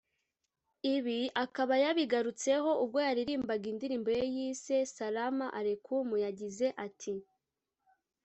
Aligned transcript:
Ibi 0.93 1.19
akaba 1.43 1.73
yabigarutseho 1.83 2.69
ubwo 2.83 2.97
yaririmbaga 3.07 3.65
indirimbo 3.73 4.09
ye 4.17 4.25
yise 4.35 4.77
‘Saalam 4.95 5.37
Alekum’; 5.59 6.07
yagize 6.25 6.67
ati 6.85 7.13